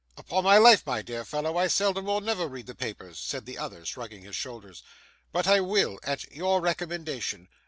'Upon 0.17 0.43
my 0.43 0.57
life, 0.57 0.83
my 0.87 1.03
dear 1.03 1.23
fellow, 1.23 1.57
I 1.57 1.67
seldom 1.67 2.09
or 2.09 2.21
never 2.21 2.47
read 2.47 2.65
the 2.65 2.73
papers,' 2.73 3.19
said 3.19 3.45
the 3.45 3.59
other, 3.59 3.85
shrugging 3.85 4.23
his 4.23 4.35
shoulders, 4.35 4.81
'but 5.31 5.45
I 5.45 5.59
will, 5.59 5.99
at 6.01 6.23
your 6.33 6.59
recommendation. 6.59 7.47